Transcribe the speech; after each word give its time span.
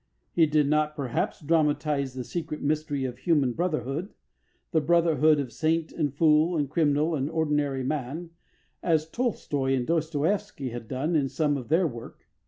He 0.33 0.47
did 0.47 0.67
not, 0.67 0.95
perhaps, 0.95 1.41
dramatise 1.41 2.15
the 2.15 2.23
secret 2.23 2.63
mystery 2.63 3.05
of 3.05 3.19
human 3.19 3.53
brotherhood 3.53 4.15
the 4.71 4.81
brotherhood 4.81 5.39
of 5.39 5.51
saint 5.53 5.91
and 5.91 6.11
fool 6.11 6.57
and 6.57 6.67
criminal 6.67 7.13
and 7.13 7.29
ordinary 7.29 7.83
man 7.83 8.31
as 8.81 9.07
Tolstoi 9.07 9.75
and 9.77 9.85
Dostoevsky 9.85 10.69
have 10.71 10.87
done 10.87 11.15
in 11.15 11.29
some 11.29 11.55
of 11.55 11.69
their 11.69 11.85
work. 11.85 12.27